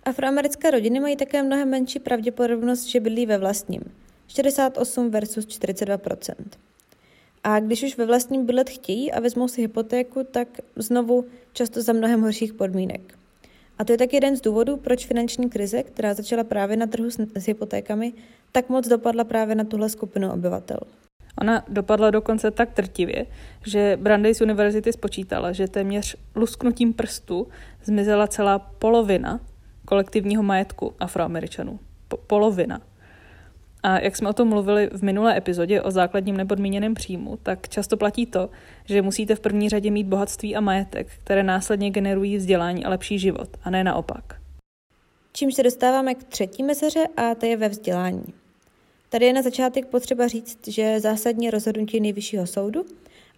[0.03, 3.81] Afroamerické rodiny mají také mnohem menší pravděpodobnost, že bydlí ve vlastním.
[4.27, 6.33] 68 versus 42%
[7.43, 11.93] A když už ve vlastním bydlet chtějí a vezmou si hypotéku, tak znovu často za
[11.93, 13.19] mnohem horších podmínek.
[13.77, 17.11] A to je tak jeden z důvodů, proč finanční krize, která začala právě na trhu
[17.11, 18.13] s, hypotékami,
[18.51, 20.79] tak moc dopadla právě na tuhle skupinu obyvatel.
[21.41, 23.25] Ona dopadla dokonce tak trtivě,
[23.65, 27.47] že Brandeis univerzity spočítala, že téměř lusknutím prstu
[27.83, 29.39] zmizela celá polovina
[29.89, 31.79] kolektivního majetku afroameričanů.
[32.07, 32.81] Po- polovina.
[33.83, 37.97] A jak jsme o tom mluvili v minulé epizodě o základním nepodmíněném příjmu, tak často
[37.97, 38.49] platí to,
[38.85, 43.19] že musíte v první řadě mít bohatství a majetek, které následně generují vzdělání a lepší
[43.19, 44.35] život, a ne naopak.
[45.33, 48.33] Čím se dostáváme k třetí mezeře a to je ve vzdělání.
[49.09, 52.85] Tady je na začátek potřeba říct, že zásadní rozhodnutí nejvyššího soudu,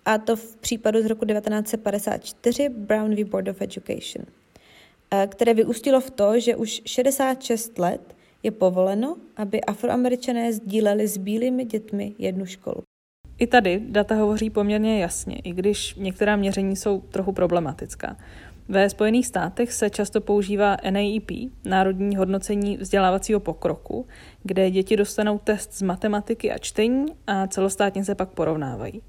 [0.06, 4.26] a to v případu z roku 1954 Brown v Board of Education–
[5.28, 11.66] které vyústilo v to, že už 66 let je povoleno, aby afroameričané sdíleli s bílými
[11.66, 12.84] dětmi jednu školu.
[13.38, 18.18] I tady data hovoří poměrně jasně, i když některá měření jsou trochu problematická.
[18.70, 21.32] Ve Spojených státech se často používá NAEP,
[21.66, 24.08] Národní hodnocení vzdělávacího pokroku,
[24.44, 29.02] kde děti dostanou test z matematiky a čtení a celostátně se pak porovnávají.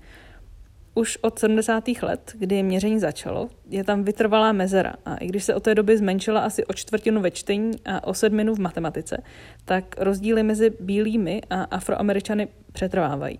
[0.94, 1.84] Už od 70.
[2.02, 5.98] let, kdy měření začalo, je tam vytrvalá mezera a i když se od té doby
[5.98, 9.22] zmenšila asi o čtvrtinu ve čtení a o sedminu v matematice,
[9.64, 13.38] tak rozdíly mezi bílými a afroameričany přetrvávají.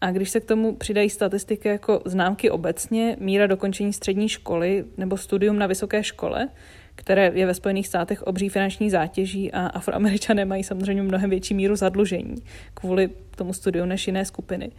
[0.00, 5.16] A když se k tomu přidají statistiky jako známky obecně, míra dokončení střední školy nebo
[5.16, 6.48] studium na vysoké škole,
[6.94, 11.76] které je ve Spojených státech obří finanční zátěží a afroameričané mají samozřejmě mnohem větší míru
[11.76, 12.34] zadlužení
[12.74, 14.70] kvůli tomu studiu než jiné skupiny,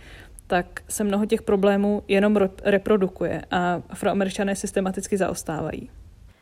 [0.52, 5.90] tak se mnoho těch problémů jenom reprodukuje a afroameričané systematicky zaostávají.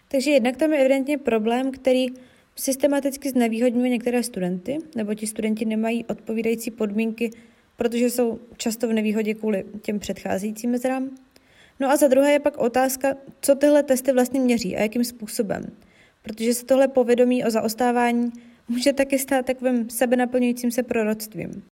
[0.07, 2.07] Takže jednak tam je evidentně problém, který
[2.55, 7.31] systematicky znevýhodňuje některé studenty, nebo ti studenti nemají odpovídající podmínky,
[7.75, 11.09] protože jsou často v nevýhodě kvůli těm předcházejícím mezerám.
[11.79, 15.63] No a za druhé je pak otázka, co tyhle testy vlastně měří a jakým způsobem.
[16.21, 18.31] Protože se tohle povědomí o zaostávání
[18.67, 21.63] může taky stát takovým sebenaplňujícím se proroctvím.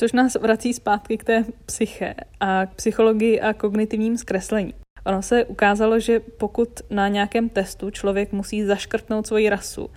[0.00, 4.74] Což nás vrací zpátky k té psyche a k psychologii a kognitivním zkreslení.
[5.06, 9.90] Ono se ukázalo, že pokud na nějakém testu člověk musí zaškrtnout svoji rasu,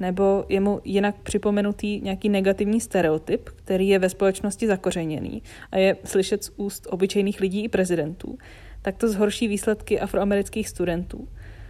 [0.00, 5.42] nebo je mu jinak připomenutý nějaký negativní stereotyp, který je ve společnosti zakořeněný
[5.72, 8.38] a je slyšet z úst obyčejných lidí i prezidentů,
[8.82, 11.28] tak to zhorší výsledky afroamerických studentů.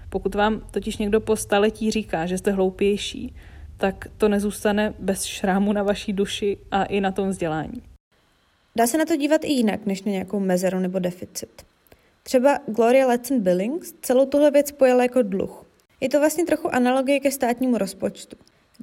[0.08, 3.34] Pokud vám totiž někdo po staletí říká, že jste hloupější,
[3.80, 7.82] tak to nezůstane bez šrámu na vaší duši a i na tom vzdělání.
[8.76, 11.62] Dá se na to dívat i jinak, než na nějakou mezeru nebo deficit.
[12.22, 15.66] Třeba Gloria Letson Billings celou tuhle věc pojala jako dluh.
[16.00, 18.36] Je to vlastně trochu analogie ke státnímu rozpočtu.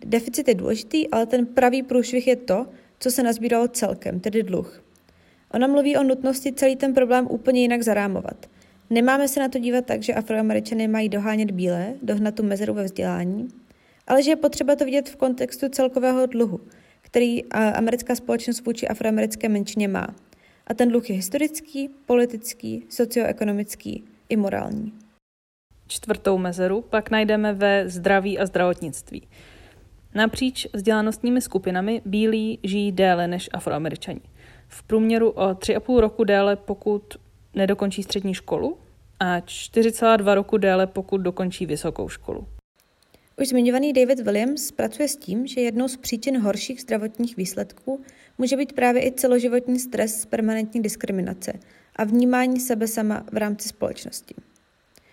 [0.06, 2.66] Deficit je důležitý, ale ten pravý průšvih je to,
[3.00, 4.84] co se nazbíralo celkem, tedy dluh.
[5.54, 8.46] Ona mluví o nutnosti celý ten problém úplně jinak zarámovat.
[8.90, 12.84] Nemáme se na to dívat tak, že afroameričané mají dohánět bílé, dohnat tu mezeru ve
[12.84, 13.48] vzdělání,
[14.08, 16.60] ale že je potřeba to vidět v kontextu celkového dluhu,
[17.02, 20.08] který americká společnost vůči afroamerické menšině má.
[20.68, 24.94] A ten dluh je historický, politický, socioekonomický i morální.
[25.88, 29.28] Čtvrtou mezeru pak najdeme ve zdraví a zdravotnictví.
[30.16, 34.22] Napříč vzdělanostními skupinami bílí žijí déle než afroameričani
[34.68, 37.04] v průměru o 3,5 roku déle, pokud
[37.56, 38.78] nedokončí střední školu
[39.20, 42.48] a 4,2 roku déle, pokud dokončí vysokou školu.
[43.42, 48.02] Už zmiňovaný David Williams pracuje s tím, že jednou z příčin horších zdravotních výsledků
[48.38, 51.54] může být právě i celoživotní stres z permanentní diskriminace
[51.96, 54.36] a vnímání sebe sama v rámci společnosti.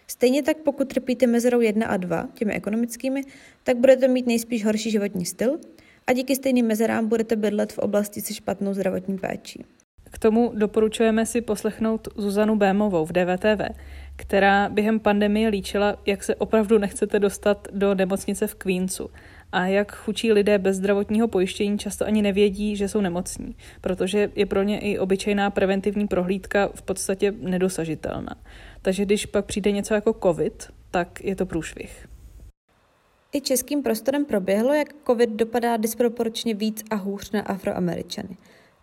[0.07, 3.23] Stejně tak pokud trpíte mezerou 1 a 2, těmi ekonomickými,
[3.63, 5.59] tak budete mít nejspíš horší životní styl
[6.07, 9.65] a díky stejným mezerám budete bydlet v oblasti se špatnou zdravotní péčí.
[10.11, 13.61] K tomu doporučujeme si poslechnout Zuzanu Bémovou v DVTV,
[14.16, 19.11] která během pandemie líčila, jak se opravdu nechcete dostat do nemocnice v Queensu
[19.53, 24.46] a jak chučí lidé bez zdravotního pojištění často ani nevědí, že jsou nemocní, protože je
[24.46, 28.35] pro ně i obyčejná preventivní prohlídka v podstatě nedosažitelná.
[28.83, 32.09] Takže když pak přijde něco jako COVID, tak je to průšvih.
[33.33, 38.37] I českým prostorem proběhlo, jak COVID dopadá disproporčně víc a hůř na afroameričany,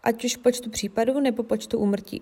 [0.03, 2.21] ať už počtu případů nebo počtu úmrtí.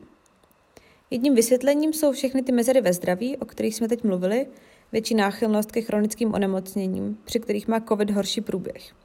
[1.11, 4.47] Jedním vysvětlením jsou všechny ty mezery ve zdraví, o kterých jsme teď mluvili,
[4.91, 8.95] větší náchylnost ke chronickým onemocněním, při kterých má COVID horší průběh.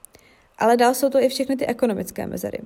[0.58, 2.58] Ale dál jsou to i všechny ty ekonomické mezery.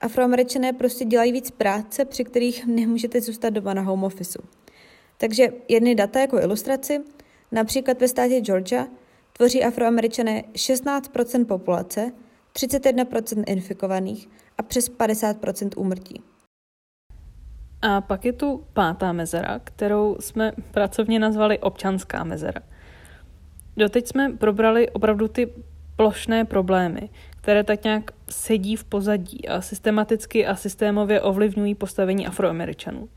[0.00, 4.38] Afroameričané prostě dělají víc práce, při kterých nemůžete zůstat doma na home office.
[5.18, 7.00] Takže jedny data jako ilustraci,
[7.52, 8.88] například ve státě Georgia
[9.32, 12.12] tvoří afroameričané 16% populace,
[12.54, 16.22] 31% infikovaných a přes 50% úmrtí.
[17.82, 22.60] A pak je tu pátá mezera, kterou jsme pracovně nazvali občanská mezera.
[23.76, 25.52] Doteď jsme probrali opravdu ty
[25.96, 27.08] plošné problémy,
[27.40, 33.08] které tak nějak sedí v pozadí a systematicky a systémově ovlivňují postavení afroameričanů.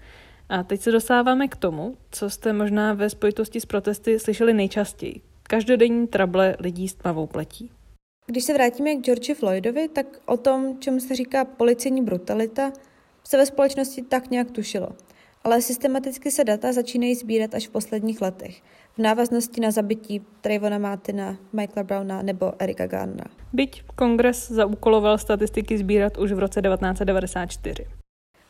[0.49, 5.21] A teď se dostáváme k tomu, co jste možná ve spojitosti s protesty slyšeli nejčastěji.
[5.43, 7.71] Každodenní trable lidí s tmavou pletí.
[8.27, 12.71] Když se vrátíme k George Floydovi, tak o tom, čemu se říká policejní brutalita,
[13.27, 14.87] se ve společnosti tak nějak tušilo.
[15.43, 18.61] Ale systematicky se data začínají sbírat až v posledních letech,
[18.97, 23.29] v návaznosti na zabití Trayvona Martina, Michaela Browna nebo Erika Garnera.
[23.53, 27.85] Byť kongres zaúkoloval statistiky sbírat už v roce 1994.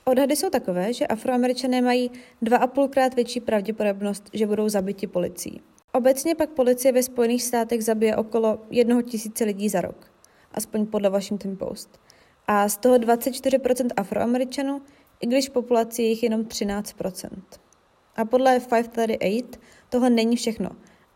[0.06, 2.12] Odhady jsou takové, že afroameričané mají
[2.42, 5.62] dva a půlkrát větší pravděpodobnost, že budou zabiti policií.
[5.94, 10.12] Obecně pak policie ve Spojených státech zabije okolo jednoho tisíce lidí za rok,
[10.52, 11.99] aspoň podle Washington Post.
[12.48, 14.82] A z toho 24% afroameričanů,
[15.22, 17.30] i když populaci je jich jenom 13%.
[18.16, 20.70] A podle 538 tohle není všechno.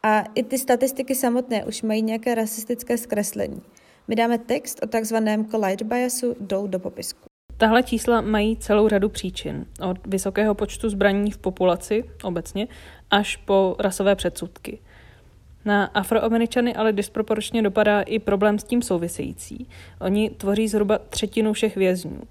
[0.04, 3.62] A i ty statistiky samotné už mají nějaké rasistické zkreslení.
[4.08, 7.30] My dáme text o takzvaném collide biasu dolů do popisku.
[7.58, 12.68] Tahle čísla mají celou řadu příčin, od vysokého počtu zbraní v populaci obecně
[13.12, 14.80] až po rasové předsudky.
[15.66, 19.68] Na afroameričany ale disproporčně dopadá i problém s tím související.
[20.02, 22.22] Oni tvoří zhruba třetinu všech vězňů.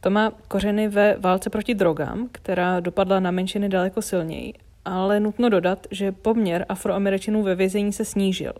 [0.00, 4.52] To má kořeny ve válce proti drogám, která dopadla na menšiny daleko silněji,
[4.84, 8.52] ale nutno dodat, že poměr afroameričanů ve vězení se snížil.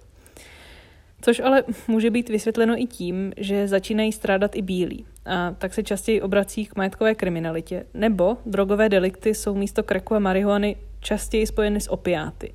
[1.20, 5.82] Což ale může být vysvětleno i tím, že začínají strádat i bílí a tak se
[5.82, 11.80] častěji obrací k majetkové kriminalitě, nebo drogové delikty jsou místo kreku a marihuany častěji spojeny
[11.80, 12.54] s opiáty,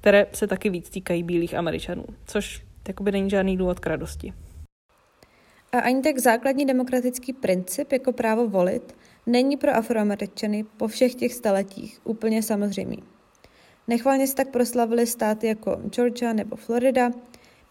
[0.00, 4.32] které se taky víc týkají bílých američanů, což jakoby není žádný důvod k radosti.
[5.72, 8.96] A ani tak základní demokratický princip jako právo volit
[9.26, 12.98] není pro afroameričany po všech těch staletích úplně samozřejmý.
[13.88, 17.10] Nechvalně se tak proslavily státy jako Georgia nebo Florida,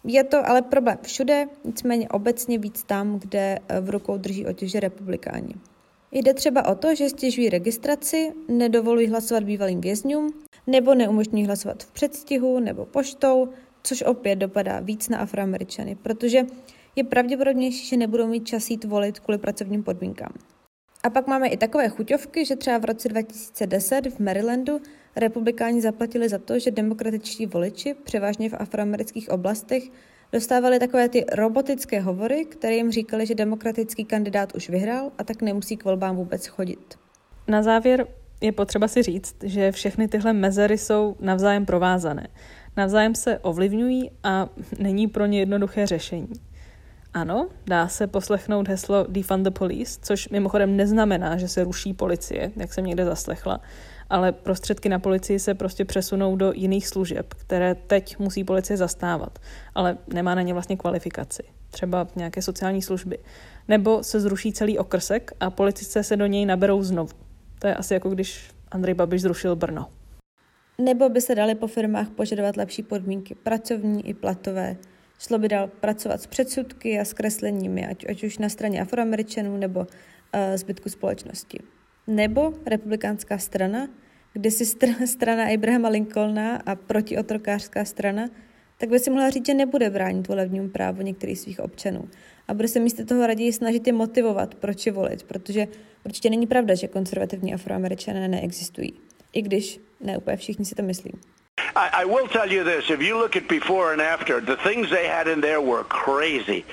[0.04, 4.80] je to ale problém všude, nicméně obecně víc tam, kde eh, v rukou drží otěže
[4.80, 5.54] republikáni.
[6.12, 10.34] Jde třeba o to, že stěžují registraci, nedovolují hlasovat bývalým vězňům,
[10.68, 13.50] nebo neumožňují hlasovat v předstihu nebo poštou,
[13.84, 16.46] což opět dopadá víc na afroameričany, protože
[16.96, 20.34] je pravděpodobnější, že nebudou mít čas jít volit kvůli pracovním podmínkám.
[21.04, 24.82] A pak máme i takové chuťovky, že třeba v roce 2010 v Marylandu
[25.16, 29.84] republikáni zaplatili za to, že demokratičtí voliči, převážně v afroamerických oblastech,
[30.32, 35.42] dostávali takové ty robotické hovory, které jim říkali, že demokratický kandidát už vyhrál a tak
[35.42, 37.00] nemusí k volbám vůbec chodit.
[37.48, 38.08] Na závěr
[38.42, 42.28] je potřeba si říct, že všechny tyhle mezery jsou navzájem provázané.
[42.78, 46.30] Navzájem se ovlivňují a není pro ně jednoduché řešení.
[47.14, 52.52] Ano, dá se poslechnout heslo Defund the Police, což mimochodem neznamená, že se ruší policie,
[52.56, 53.62] jak jsem někde zaslechla,
[54.10, 59.40] ale prostředky na policii se prostě přesunou do jiných služeb, které teď musí policie zastávat,
[59.76, 63.18] ale nemá na ně vlastně kvalifikaci, třeba nějaké sociální služby.
[63.68, 67.29] Nebo se zruší celý okrsek a policisté se do něj naberou znovu.
[67.60, 69.90] To je asi jako když Andrej Babiš zrušil Brno.
[70.78, 74.78] Nebo by se dali po firmách požadovat lepší podmínky pracovní i platové,
[75.20, 79.80] Šlo by dál pracovat s předsudky a zkresleními, ať, ať už na straně afroameričanů nebo
[79.80, 79.88] uh,
[80.56, 81.60] zbytku společnosti.
[82.08, 83.88] Nebo republikánská strana,
[84.34, 88.30] kde si str- strana Abrahama Lincolna a protiotrokářská strana,
[88.78, 92.10] tak by si mohla říct, že nebude bránit volebnímu právu některých svých občanů.
[92.50, 95.68] A bude se místo toho raději snažit je motivovat, proč je volit, protože
[96.06, 98.94] určitě není pravda, že konzervativní afroameričané neexistují.
[99.34, 101.12] I když ne úplně všichni si to myslí.
[101.76, 102.90] I, I will tell you this.
[102.90, 106.64] If you look at before and after, the things they had in there were crazy.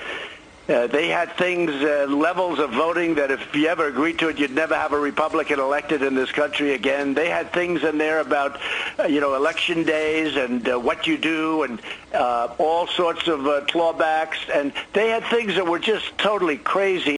[0.69, 4.37] Uh, they had things, uh, levels of voting that if you ever agreed to it,
[4.37, 7.13] you'd never have a Republican elected in this country again.
[7.13, 8.59] They had things in there about,
[8.99, 11.79] uh, you know, election days and uh, what you do and
[12.13, 14.39] uh, all sorts of uh, clawbacks.
[14.53, 17.15] And they had things that were just totally crazy.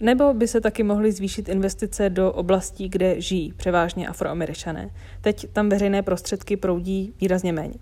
[0.00, 4.90] Nebo by se taky mohly zvýšit investice do oblastí, kde žijí převážně afroameričané.
[5.20, 7.74] Teď tam veřejné prostředky proudí výrazně méně.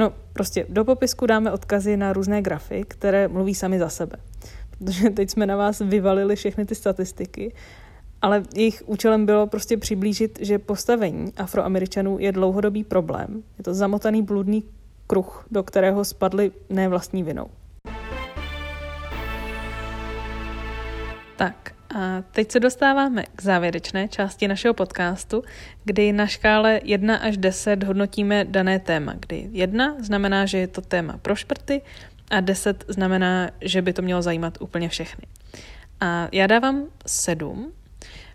[0.00, 4.16] No, prostě do popisku dáme odkazy na různé grafy, které mluví sami za sebe.
[4.70, 7.54] Protože teď jsme na vás vyvalili všechny ty statistiky,
[8.22, 13.42] ale jejich účelem bylo prostě přiblížit, že postavení afroameričanů je dlouhodobý problém.
[13.58, 14.64] Je to zamotaný bludný
[15.06, 17.46] kruh, do kterého spadli ne vlastní vinou.
[21.36, 25.42] Tak a teď se dostáváme k závěrečné části našeho podcastu,
[25.84, 30.80] kdy na škále 1 až 10 hodnotíme dané téma, kdy 1 znamená, že je to
[30.80, 31.82] téma pro šprty
[32.30, 35.24] a 10 znamená, že by to mělo zajímat úplně všechny.
[36.00, 37.72] A já dávám 7,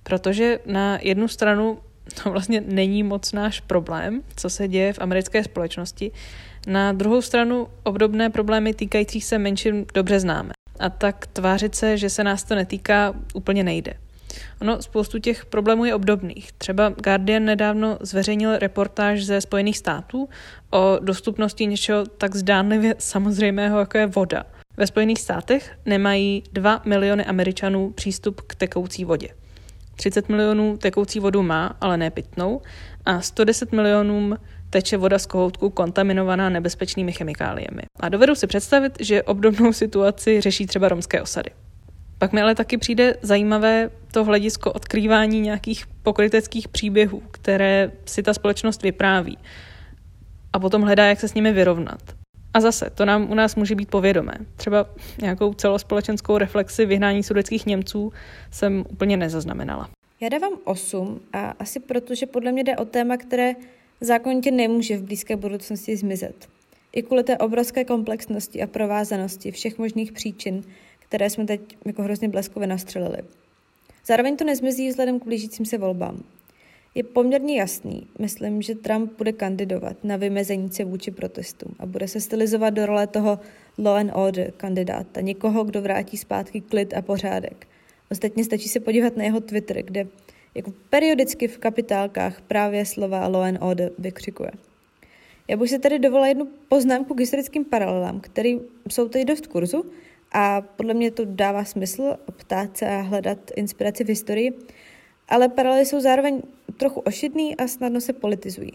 [0.03, 1.79] protože na jednu stranu
[2.23, 6.11] to vlastně není moc náš problém, co se děje v americké společnosti.
[6.67, 12.09] Na druhou stranu obdobné problémy týkající se menšin dobře známe a tak tvářit se, že
[12.09, 13.93] se nás to netýká, úplně nejde.
[14.61, 16.51] Ono, spoustu těch problémů je obdobných.
[16.51, 20.29] Třeba Guardian nedávno zveřejnil reportáž ze Spojených států
[20.71, 24.43] o dostupnosti něčeho tak zdánlivě samozřejmého, jako je voda.
[24.77, 29.29] Ve Spojených státech nemají 2 miliony Američanů přístup k tekoucí vodě.
[29.95, 32.61] 30 milionů tekoucí vodu má, ale ne pitnou,
[33.05, 34.37] a 110 milionům
[34.75, 37.81] teče voda z kohoutku kontaminovaná nebezpečnými chemikáliemi.
[37.99, 41.49] A dovedu si představit, že obdobnou situaci řeší třeba romské osady.
[42.17, 48.33] Pak mi ale taky přijde zajímavé to hledisko odkrývání nějakých pokryteckých příběhů, které si ta
[48.33, 49.37] společnost vypráví
[50.53, 52.01] a potom hledá, jak se s nimi vyrovnat.
[52.53, 54.33] A zase, to nám u nás může být povědomé.
[54.55, 54.85] Třeba
[55.21, 58.13] nějakou celospolečenskou reflexi vyhnání sudeckých Němců
[58.51, 59.89] jsem úplně nezaznamenala.
[60.21, 63.53] Já dávám 8 a asi proto, že podle mě jde o téma, které
[64.01, 66.47] zákonitě nemůže v blízké budoucnosti zmizet.
[66.91, 70.63] I kvůli té obrovské komplexnosti a provázanosti všech možných příčin,
[70.99, 73.17] které jsme teď jako hrozně bleskově nastřelili.
[74.05, 76.23] Zároveň to nezmizí vzhledem k blížícím se volbám.
[76.95, 82.07] Je poměrně jasný, myslím, že Trump bude kandidovat na vymezení se vůči protestům a bude
[82.07, 83.39] se stylizovat do role toho
[83.77, 87.67] law and order kandidáta, někoho, kdo vrátí zpátky klid a pořádek.
[88.11, 90.07] Ostatně stačí se podívat na jeho Twitter, kde
[90.55, 94.51] jako periodicky v kapitálkách právě slova and order vykřikuje.
[95.47, 98.53] Já bych si tady dovolila jednu poznámku k historickým paralelám, které
[98.89, 99.85] jsou tady dost kurzu
[100.31, 104.53] a podle mě to dává smysl ptát se a hledat inspiraci v historii,
[105.29, 106.41] ale paralely jsou zároveň
[106.77, 108.71] trochu ošidný a snadno se politizují.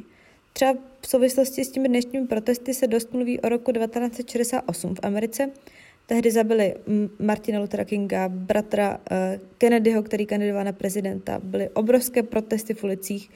[0.53, 5.51] Třeba v souvislosti s těmi dnešními protesty se dost mluví o roku 1968 v Americe.
[6.11, 6.75] Tehdy zabili
[7.19, 9.17] Martina Luthera Kinga, bratra uh,
[9.59, 11.41] Kennedyho, který kandidoval na prezidenta.
[11.43, 13.31] Byly obrovské protesty v ulicích.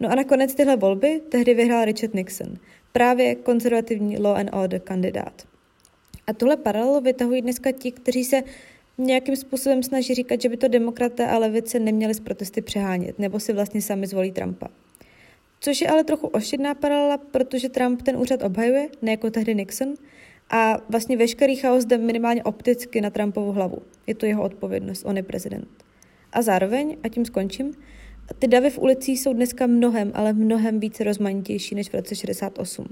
[0.00, 2.54] No a nakonec tyhle volby tehdy vyhrál Richard Nixon,
[2.92, 5.42] právě konzervativní law and order kandidát.
[6.26, 8.42] A tuhle paralelu vytahují dneska ti, kteří se
[8.98, 13.40] nějakým způsobem snaží říkat, že by to demokraté a levice neměli z protesty přehánět, nebo
[13.40, 14.68] si vlastně sami zvolí Trumpa.
[15.60, 19.94] Což je ale trochu ošidná paralela, protože Trump ten úřad obhajuje, ne jako tehdy Nixon,
[20.50, 23.78] a vlastně veškerý chaos jde minimálně opticky na Trumpovu hlavu.
[24.06, 25.68] Je to jeho odpovědnost, on je prezident.
[26.32, 27.74] A zároveň, a tím skončím,
[28.38, 32.86] ty davy v ulicích jsou dneska mnohem, ale mnohem více rozmanitější než v roce 68.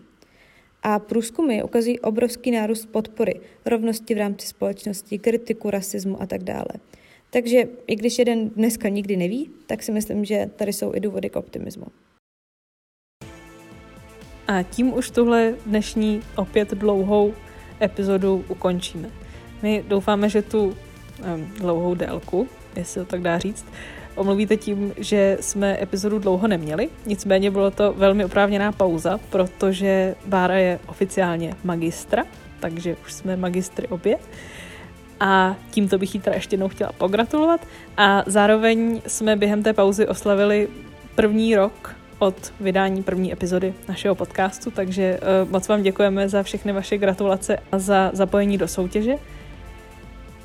[0.82, 6.68] A průzkumy ukazují obrovský nárůst podpory, rovnosti v rámci společnosti, kritiku rasismu a tak dále.
[7.30, 11.30] Takže i když jeden dneska nikdy neví, tak si myslím, že tady jsou i důvody
[11.30, 11.86] k optimismu.
[14.48, 17.34] A tím už tuhle dnešní opět dlouhou
[17.80, 19.08] epizodu ukončíme.
[19.62, 20.74] My doufáme, že tu um,
[21.60, 23.66] dlouhou délku, jestli to tak dá říct,
[24.14, 26.88] omluvíte tím, že jsme epizodu dlouho neměli.
[27.06, 32.24] Nicméně bylo to velmi oprávněná pauza, protože Bára je oficiálně magistra,
[32.60, 34.18] takže už jsme magistry obě.
[35.20, 37.66] A tímto bych jí teda ještě jednou chtěla pogratulovat.
[37.96, 40.68] A zároveň jsme během té pauzy oslavili
[41.14, 46.72] první rok od vydání první epizody našeho podcastu, takže uh, moc vám děkujeme za všechny
[46.72, 49.14] vaše gratulace a za zapojení do soutěže.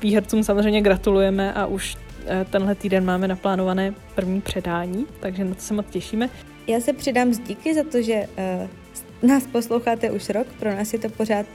[0.00, 5.60] Výhercům samozřejmě gratulujeme a už uh, tenhle týden máme naplánované první předání, takže na to
[5.60, 6.28] se moc těšíme.
[6.66, 8.26] Já se přidám z díky za to, že
[9.22, 11.46] uh, nás posloucháte už rok, pro nás je to pořád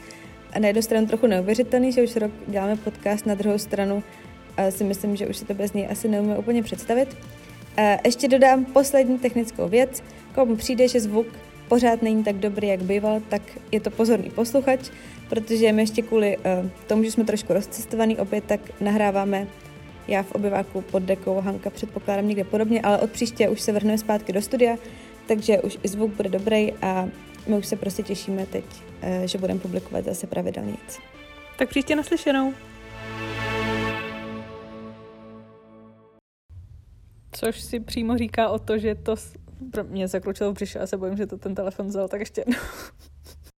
[0.59, 4.83] na jednu stranu trochu neuvěřitelný, že už rok děláme podcast, na druhou stranu uh, si
[4.83, 7.17] myslím, že už si to bez něj asi neumíme úplně představit.
[8.05, 10.03] Ještě dodám poslední technickou věc.
[10.35, 11.27] Komu přijde, že zvuk
[11.67, 14.89] pořád není tak dobrý, jak býval, tak je to pozorný posluchač,
[15.29, 16.43] protože my ještě kvůli uh,
[16.87, 19.47] tomu, že jsme trošku rozcestovaný opět, tak nahráváme
[20.07, 23.97] já v obyváku pod dekou, Hanka předpokládám někde podobně, ale od příště už se vrhneme
[23.97, 24.75] zpátky do studia,
[25.27, 27.09] takže už i zvuk bude dobrý a
[27.47, 30.75] my už se prostě těšíme teď, uh, že budeme publikovat zase pravidelně.
[31.57, 32.53] Tak příště naslyšenou.
[37.37, 39.15] Což si přímo říká o to, že to
[39.71, 42.41] pro mě zakročilo v břiše a se bojím, že to ten telefon vzal, tak ještě
[42.41, 42.55] jednou.